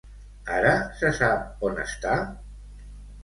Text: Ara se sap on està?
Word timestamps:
Ara 0.59 0.71
se 1.01 1.11
sap 1.17 1.61
on 1.69 1.77
està? 1.83 2.13